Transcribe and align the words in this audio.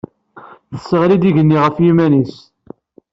Tesseɣli-d 0.71 1.23
igenni 1.29 1.57
ɣef 1.63 1.75
yiman-is. 1.83 2.35